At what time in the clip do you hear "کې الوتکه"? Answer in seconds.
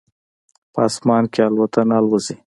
1.33-1.93